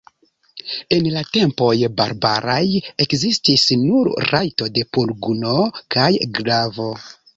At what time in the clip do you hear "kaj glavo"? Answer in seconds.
5.97-6.89